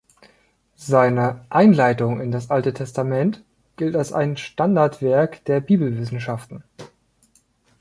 Seine 0.77 1.45
"Einleitung 1.49 2.21
in 2.21 2.31
das 2.31 2.49
Alte 2.49 2.73
Testament" 2.73 3.43
gilt 3.75 3.95
als 3.95 4.11
ein 4.13 4.35
Standardwerk 4.35 5.45
der 5.45 5.59
Bibelwissenschaften. 5.59 6.63